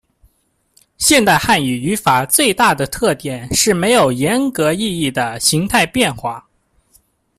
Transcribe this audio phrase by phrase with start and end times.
[0.97, 6.43] 现代汉语语法最大的特点是没有严格意义的形态变化。